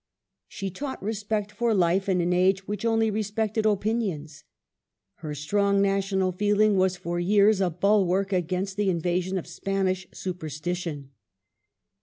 She 0.47 0.71
taught 0.71 0.99
respect 1.03 1.51
for 1.51 1.75
hfe 1.75 2.09
in 2.09 2.21
an 2.21 2.33
age 2.33 2.67
which 2.67 2.83
only 2.85 3.11
respected 3.11 3.67
opinions. 3.67 4.43
Her 5.17 5.35
strong 5.35 5.79
national 5.79 6.33
feehng 6.33 6.73
was 6.73 6.97
for 6.97 7.19
years 7.19 7.61
a 7.61 7.69
bul 7.69 8.07
wark 8.07 8.33
against 8.33 8.77
the 8.77 8.89
invasion 8.89 9.37
of 9.37 9.45
Spanish 9.45 10.07
supersti 10.09 10.75
tion. 10.75 11.11